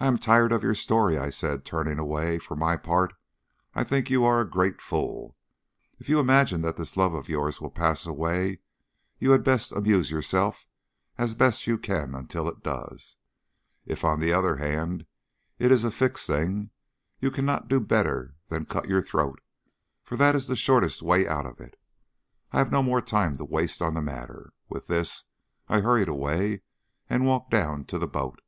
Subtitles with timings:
[0.00, 2.40] "I am tired of your story," I said, turning away.
[2.40, 3.14] "For my part,
[3.76, 5.36] I think you are a great fool.
[6.00, 8.58] If you imagine that this love of yours will pass away
[9.20, 10.66] you had best amuse yourself
[11.16, 13.18] as best you can until it does.
[13.86, 15.06] If, on the other hand,
[15.60, 16.70] it is a fixed thing,
[17.20, 19.40] you cannot do better than cut your throat,
[20.02, 21.78] for that is the shortest way out of it.
[22.50, 25.22] I have no more time to waste on the matter." With this
[25.68, 26.62] I hurried away
[27.08, 28.40] and walked down to the boat.